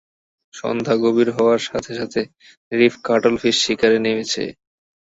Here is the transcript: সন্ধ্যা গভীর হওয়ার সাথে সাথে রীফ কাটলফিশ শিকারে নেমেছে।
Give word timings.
সন্ধ্যা 0.53 0.95
গভীর 1.03 1.29
হওয়ার 1.37 1.61
সাথে 1.67 1.91
সাথে 1.99 2.21
রীফ 2.71 2.93
কাটলফিশ 3.05 3.55
শিকারে 3.65 3.97
নেমেছে। 3.99 4.43